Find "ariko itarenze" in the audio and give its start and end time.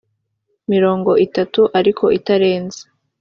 1.79-2.81